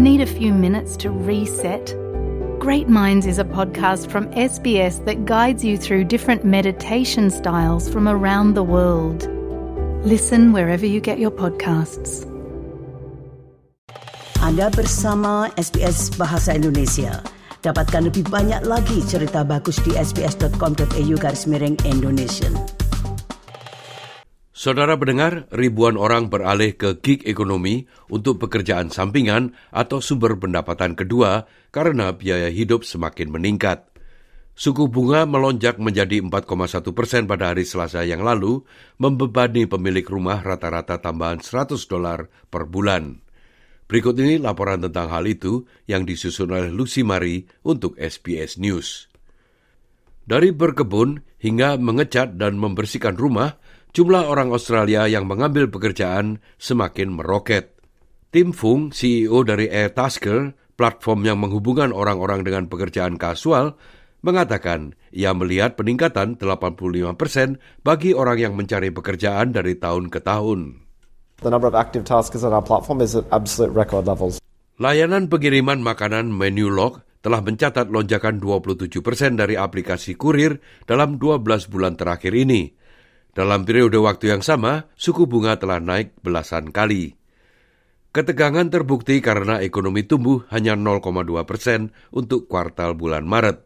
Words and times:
Need 0.00 0.22
a 0.22 0.32
few 0.40 0.56
minutes 0.56 0.96
to 1.04 1.10
reset? 1.12 1.92
Great 2.56 2.88
Minds 2.88 3.28
is 3.28 3.36
a 3.36 3.44
podcast 3.44 4.08
from 4.08 4.32
SBS 4.32 5.04
that 5.04 5.28
guides 5.28 5.60
you 5.62 5.76
through 5.76 6.08
different 6.08 6.40
meditation 6.40 7.28
styles 7.28 7.84
from 7.84 8.08
around 8.08 8.56
the 8.56 8.64
world. 8.64 9.28
Listen 10.00 10.56
wherever 10.56 10.86
you 10.86 11.04
get 11.04 11.20
your 11.20 11.28
podcasts. 11.28 12.24
Anda 14.40 14.72
bersama 14.72 15.52
SBS 15.60 16.16
Bahasa 16.16 16.56
Indonesia. 16.56 17.20
Dapatkan 17.60 18.08
lebih 18.08 18.24
banyak 18.32 18.64
lagi 18.64 19.04
cerita 19.04 19.44
bagus 19.44 19.84
di 19.84 19.92
sbs.com.au 20.00 21.14
garis 21.20 21.44
miring 21.44 21.76
Indonesia. 21.84 22.48
Saudara 24.60 24.92
pendengar, 24.92 25.48
ribuan 25.56 25.96
orang 25.96 26.28
beralih 26.28 26.76
ke 26.76 27.00
gig 27.00 27.24
ekonomi 27.24 27.88
untuk 28.12 28.44
pekerjaan 28.44 28.92
sampingan 28.92 29.56
atau 29.72 30.04
sumber 30.04 30.36
pendapatan 30.36 30.92
kedua 30.92 31.48
karena 31.72 32.12
biaya 32.12 32.52
hidup 32.52 32.84
semakin 32.84 33.32
meningkat. 33.32 33.88
Suku 34.52 34.92
bunga 34.92 35.24
melonjak 35.24 35.80
menjadi 35.80 36.20
4,1 36.20 36.92
persen 36.92 37.24
pada 37.24 37.56
hari 37.56 37.64
Selasa 37.64 38.04
yang 38.04 38.20
lalu, 38.20 38.60
membebani 39.00 39.64
pemilik 39.64 40.04
rumah 40.04 40.44
rata-rata 40.44 41.00
tambahan 41.00 41.40
100 41.40 41.80
dolar 41.88 42.28
per 42.52 42.68
bulan. 42.68 43.16
Berikut 43.88 44.12
ini 44.20 44.36
laporan 44.36 44.84
tentang 44.84 45.08
hal 45.08 45.24
itu 45.24 45.64
yang 45.88 46.04
disusun 46.04 46.52
oleh 46.52 46.68
Lucy 46.68 47.00
Mari 47.00 47.48
untuk 47.64 47.96
SBS 47.96 48.60
News. 48.60 49.08
Dari 50.28 50.52
berkebun 50.52 51.24
hingga 51.40 51.80
mengecat 51.80 52.36
dan 52.36 52.60
membersihkan 52.60 53.16
rumah, 53.16 53.56
jumlah 53.90 54.26
orang 54.26 54.54
Australia 54.54 55.06
yang 55.10 55.26
mengambil 55.26 55.66
pekerjaan 55.70 56.38
semakin 56.58 57.14
meroket. 57.14 57.78
Tim 58.30 58.54
Fung, 58.54 58.94
CEO 58.94 59.42
dari 59.42 59.66
Airtasker, 59.66 60.54
platform 60.78 61.26
yang 61.26 61.38
menghubungkan 61.42 61.90
orang-orang 61.90 62.46
dengan 62.46 62.70
pekerjaan 62.70 63.18
kasual, 63.18 63.74
mengatakan 64.22 64.94
ia 65.10 65.34
melihat 65.34 65.74
peningkatan 65.74 66.38
85 66.38 67.18
persen 67.18 67.58
bagi 67.82 68.14
orang 68.14 68.38
yang 68.38 68.54
mencari 68.54 68.94
pekerjaan 68.94 69.50
dari 69.50 69.76
tahun 69.76 70.12
ke 70.12 70.22
tahun. 70.22 70.86
The 71.40 71.48
number 71.48 71.66
of 71.66 71.74
active 71.74 72.04
taskers 72.04 72.44
on 72.44 72.52
our 72.52 72.62
platform 72.62 73.00
is 73.00 73.16
at 73.16 73.24
absolute 73.32 73.72
record 73.72 74.04
levels. 74.04 74.38
Layanan 74.80 75.28
pengiriman 75.28 75.80
makanan 75.80 76.32
Menulog 76.32 77.04
telah 77.20 77.44
mencatat 77.44 77.92
lonjakan 77.92 78.40
27 78.40 79.04
persen 79.04 79.36
dari 79.36 79.56
aplikasi 79.56 80.16
kurir 80.16 80.60
dalam 80.88 81.20
12 81.20 81.68
bulan 81.68 81.96
terakhir 81.96 82.32
ini. 82.32 82.79
Dalam 83.30 83.62
periode 83.62 83.94
waktu 84.02 84.34
yang 84.34 84.42
sama, 84.42 84.90
suku 84.98 85.30
bunga 85.30 85.54
telah 85.54 85.78
naik 85.78 86.18
belasan 86.18 86.74
kali. 86.74 87.14
Ketegangan 88.10 88.66
terbukti 88.74 89.22
karena 89.22 89.62
ekonomi 89.62 90.02
tumbuh 90.02 90.42
hanya 90.50 90.74
0,2 90.74 91.30
persen 91.46 91.94
untuk 92.10 92.50
kuartal 92.50 92.98
bulan 92.98 93.22
Maret. 93.22 93.62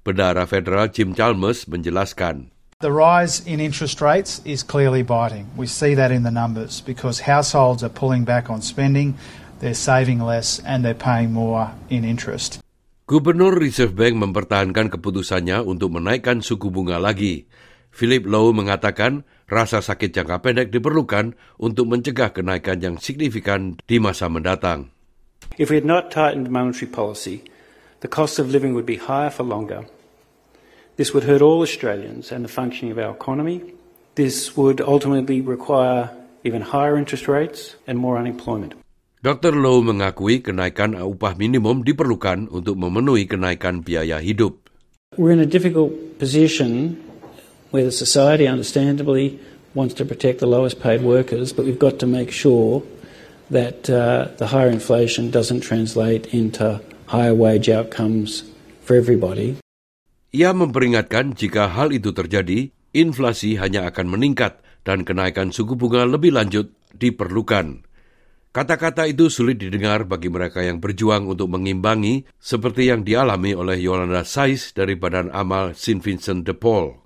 Bendara 0.00 0.48
Federal 0.48 0.88
Jim 0.88 1.12
Chalmers 1.12 1.68
menjelaskan. 1.68 2.48
The 2.80 2.90
rise 2.90 3.44
in 3.46 3.62
interest 3.62 4.02
rates 4.02 4.42
is 4.42 4.66
clearly 4.66 5.06
biting. 5.06 5.46
We 5.54 5.70
see 5.70 5.94
that 5.94 6.10
in 6.10 6.26
the 6.26 6.34
numbers 6.34 6.82
because 6.82 7.28
households 7.28 7.86
are 7.86 7.92
pulling 7.92 8.26
back 8.26 8.50
on 8.50 8.58
spending, 8.58 9.14
they're 9.62 9.78
saving 9.78 10.18
less, 10.18 10.58
and 10.66 10.82
they're 10.82 10.98
paying 10.98 11.30
more 11.30 11.70
in 11.92 12.02
interest. 12.02 12.58
Gubernur 13.06 13.54
Reserve 13.54 13.94
Bank 13.94 14.18
mempertahankan 14.18 14.88
keputusannya 14.88 15.62
untuk 15.62 15.94
menaikkan 15.94 16.42
suku 16.42 16.72
bunga 16.74 16.96
lagi. 16.98 17.46
Philip 17.92 18.24
Lowe 18.24 18.56
mengatakan 18.56 19.28
rasa 19.52 19.84
sakit 19.84 20.16
jangka 20.16 20.40
pendek 20.40 20.72
diperlukan 20.72 21.36
untuk 21.60 21.92
mencegah 21.92 22.32
kenaikan 22.32 22.80
yang 22.80 22.96
signifikan 22.96 23.76
di 23.84 24.00
masa 24.00 24.32
mendatang. 24.32 24.88
If 25.60 25.68
we 25.68 25.76
had 25.76 25.84
not 25.84 26.08
tightened 26.08 26.48
monetary 26.48 26.88
policy, 26.88 27.44
the 28.00 28.08
cost 28.08 28.40
of 28.40 28.48
living 28.48 28.72
would 28.72 28.88
be 28.88 28.96
higher 28.96 29.28
for 29.28 29.44
longer. 29.44 29.84
This 30.96 31.12
would 31.12 31.28
hurt 31.28 31.44
all 31.44 31.60
Australians 31.60 32.32
and 32.32 32.40
the 32.40 32.52
functioning 32.52 32.92
of 32.92 32.98
our 33.00 33.12
economy. 33.12 33.60
This 34.16 34.56
would 34.56 34.80
ultimately 34.80 35.44
require 35.44 36.08
even 36.44 36.72
higher 36.72 36.96
interest 36.96 37.28
rates 37.28 37.76
and 37.84 38.00
more 38.00 38.16
unemployment. 38.16 38.72
Dr. 39.22 39.54
Lowe 39.54 39.84
mengakui 39.84 40.42
kenaikan 40.42 40.98
upah 40.98 41.38
minimum 41.38 41.86
diperlukan 41.86 42.50
untuk 42.50 42.74
memenuhi 42.74 43.30
kenaikan 43.30 43.84
biaya 43.84 44.18
hidup. 44.18 44.58
We're 45.14 45.36
in 45.36 45.44
a 45.44 45.46
difficult 45.46 45.92
position 46.18 46.96
where 47.72 47.82
the 47.82 47.92
society 47.92 48.46
understandably 48.46 49.40
wants 49.72 49.96
to 49.96 50.04
protect 50.04 50.38
the 50.38 50.46
lowest 50.46 50.78
paid 50.78 51.00
workers, 51.00 51.50
but 51.50 51.64
we've 51.64 51.80
got 51.80 51.98
to 51.98 52.06
make 52.06 52.28
sure 52.28 52.84
that 53.48 53.88
uh, 53.88 54.28
the 54.36 54.52
higher 54.52 54.68
inflation 54.68 55.32
doesn't 55.32 55.64
translate 55.64 56.28
into 56.32 56.80
higher 57.08 57.34
wage 57.34 57.72
outcomes 57.72 58.44
for 58.84 58.96
everybody. 58.96 59.56
Ia 60.32 60.56
memperingatkan 60.56 61.36
jika 61.36 61.68
hal 61.72 61.92
itu 61.92 62.12
terjadi, 62.16 62.72
inflasi 62.96 63.60
hanya 63.60 63.88
akan 63.92 64.16
meningkat 64.16 64.64
dan 64.80 65.04
kenaikan 65.04 65.52
suku 65.52 65.76
bunga 65.76 66.08
lebih 66.08 66.32
lanjut 66.32 66.72
diperlukan. 66.96 67.84
Kata-kata 68.52 69.08
itu 69.08 69.32
sulit 69.32 69.56
didengar 69.60 70.04
bagi 70.04 70.28
mereka 70.28 70.60
yang 70.60 70.76
berjuang 70.76 71.24
untuk 71.24 71.48
mengimbangi 71.52 72.28
seperti 72.36 72.92
yang 72.92 73.00
dialami 73.00 73.56
oleh 73.56 73.80
Yolanda 73.80 74.28
Sais 74.28 74.76
dari 74.76 74.92
Badan 74.92 75.32
Amal 75.32 75.72
St. 75.72 76.04
Vincent 76.04 76.44
de 76.44 76.52
Paul. 76.52 77.01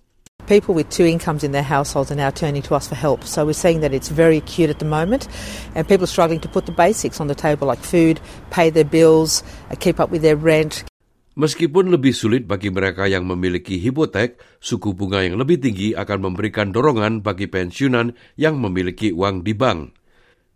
People 0.47 0.79
with 0.79 0.87
two 0.95 1.03
incomes 1.03 1.43
in 1.43 1.51
their 1.51 1.67
households 1.67 2.15
are 2.15 2.19
now 2.19 2.31
turning 2.31 2.63
to 2.71 2.79
us 2.79 2.87
for 2.87 2.95
help. 2.95 3.27
So 3.27 3.43
we're 3.43 3.59
seeing 3.59 3.83
that 3.83 3.91
it's 3.91 4.15
very 4.15 4.39
acute 4.39 4.71
at 4.71 4.79
the 4.79 4.87
moment, 4.87 5.27
and 5.75 5.83
people 5.83 6.07
are 6.07 6.15
struggling 6.15 6.39
to 6.47 6.49
put 6.49 6.71
the 6.71 6.77
basics 6.77 7.19
on 7.19 7.27
the 7.27 7.35
table 7.35 7.67
like 7.67 7.83
food, 7.83 8.23
pay 8.55 8.71
their 8.71 8.87
bills, 8.87 9.43
uh, 9.43 9.75
keep 9.75 9.99
up 9.99 10.15
with 10.15 10.23
their 10.23 10.39
rent. 10.39 10.87
Meskipun 11.35 11.91
lebih 11.91 12.15
sulit 12.15 12.47
bagi 12.47 12.71
mereka 12.71 13.11
yang 13.11 13.27
memiliki 13.27 13.75
hipotek, 13.83 14.39
suku 14.63 14.95
bunga 14.95 15.27
yang 15.27 15.35
lebih 15.35 15.59
tinggi 15.59 15.99
akan 15.99 16.31
memberikan 16.31 16.71
dorongan 16.71 17.27
bagi 17.27 17.51
pensiunan 17.51 18.15
yang 18.39 18.57
memiliki 18.63 19.11
uang 19.11 19.43
di 19.43 19.51
bank. 19.51 19.99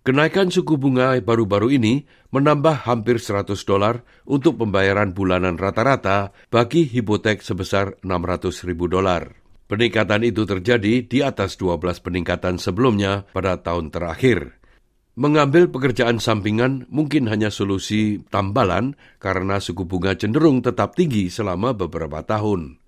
Kenaikan 0.06 0.54
suku 0.54 0.78
bunga 0.78 1.18
baru-baru 1.18 1.76
ini 1.76 2.06
menambah 2.30 2.86
hampir 2.86 3.18
100 3.18 3.58
dolar 3.66 4.06
untuk 4.24 4.54
pembayaran 4.56 5.12
bulanan 5.12 5.58
rata-rata 5.58 6.30
bagi 6.48 6.86
hipotek 6.86 7.42
sebesar 7.42 7.98
600 8.06 8.64
ribu 8.64 8.86
dolar. 8.86 9.40
Peningkatan 9.70 10.26
itu 10.26 10.42
terjadi 10.50 11.06
di 11.06 11.22
atas 11.22 11.54
12 11.54 12.02
peningkatan 12.02 12.58
sebelumnya 12.58 13.22
pada 13.30 13.62
tahun 13.62 13.94
terakhir. 13.94 14.58
Mengambil 15.14 15.70
pekerjaan 15.70 16.18
sampingan 16.18 16.90
mungkin 16.90 17.30
hanya 17.30 17.54
solusi 17.54 18.18
tambalan 18.34 18.98
karena 19.22 19.62
suku 19.62 19.86
bunga 19.86 20.18
cenderung 20.18 20.58
tetap 20.58 20.98
tinggi 20.98 21.30
selama 21.30 21.70
beberapa 21.70 22.18
tahun. 22.26 22.82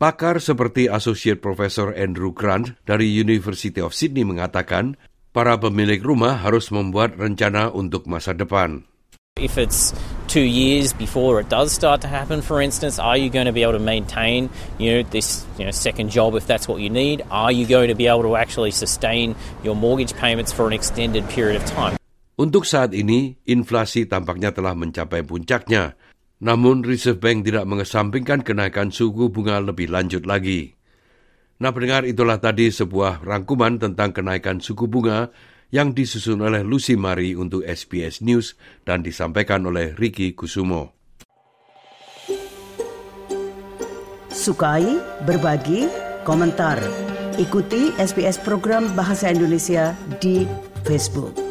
Pakar 0.00 0.40
seperti 0.40 0.88
Associate 0.88 1.36
Professor 1.36 1.92
Andrew 1.92 2.32
Grant 2.32 2.72
dari 2.88 3.12
University 3.12 3.84
of 3.84 3.92
Sydney 3.92 4.24
mengatakan, 4.24 4.96
para 5.36 5.60
pemilik 5.60 6.00
rumah 6.00 6.40
harus 6.40 6.72
membuat 6.72 7.20
rencana 7.20 7.68
untuk 7.68 8.08
masa 8.08 8.32
depan. 8.32 8.88
If 9.36 9.60
it's 9.60 9.92
two 10.32 10.48
years 10.48 10.96
before 10.96 11.44
it 11.44 11.52
does 11.52 11.76
start 11.76 12.00
to 12.00 12.08
happen, 12.08 12.40
for 12.40 12.64
instance, 12.64 12.96
are 12.96 13.20
you 13.20 13.28
going 13.28 13.44
to 13.44 13.52
be 13.52 13.60
able 13.60 13.76
to 13.76 13.84
maintain, 13.84 14.48
you 14.80 14.88
know, 14.88 15.00
this 15.12 15.44
you 15.60 15.68
know, 15.68 15.70
second 15.70 16.08
job 16.08 16.32
if 16.32 16.48
that's 16.48 16.64
what 16.64 16.80
you 16.80 16.88
need? 16.88 17.20
Are 17.28 17.52
you 17.52 17.68
going 17.68 17.92
to 17.92 17.98
be 17.98 18.08
able 18.08 18.24
to 18.24 18.40
actually 18.40 18.72
sustain 18.72 19.36
your 19.60 19.76
mortgage 19.76 20.16
payments 20.16 20.48
for 20.48 20.64
an 20.64 20.72
extended 20.72 21.28
period 21.28 21.60
of 21.60 21.68
time? 21.68 22.00
Untuk 22.40 22.64
saat 22.64 22.96
ini, 22.96 23.36
inflasi 23.44 24.08
tampaknya 24.08 24.56
telah 24.56 24.72
mencapai 24.72 25.20
puncaknya. 25.20 26.00
Namun, 26.40 26.80
Reserve 26.80 27.20
Bank 27.20 27.44
tidak 27.44 27.68
mengesampingkan 27.68 28.40
kenaikan 28.40 28.88
suku 28.88 29.28
bunga 29.28 29.60
lebih 29.60 29.92
lanjut 29.92 30.24
lagi. 30.24 30.72
Nah, 31.60 31.76
pendengar, 31.76 32.08
itulah 32.08 32.40
tadi 32.40 32.72
sebuah 32.72 33.20
rangkuman 33.20 33.76
tentang 33.76 34.16
kenaikan 34.16 34.64
suku 34.64 34.88
bunga 34.88 35.28
yang 35.72 35.96
disusun 35.96 36.44
oleh 36.44 36.60
Lucy 36.60 36.94
Mari 36.94 37.32
untuk 37.32 37.64
SBS 37.64 38.20
News 38.20 38.54
dan 38.84 39.00
disampaikan 39.00 39.64
oleh 39.64 39.96
Ricky 39.96 40.36
Kusumo. 40.36 40.92
Sukai, 44.28 45.00
berbagi, 45.24 45.88
komentar. 46.28 46.76
Ikuti 47.40 47.96
SBS 47.96 48.36
program 48.44 48.92
Bahasa 48.92 49.32
Indonesia 49.32 49.96
di 50.20 50.44
Facebook. 50.84 51.41